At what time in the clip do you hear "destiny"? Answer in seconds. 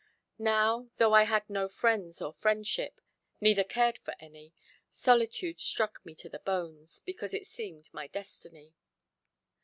8.07-8.73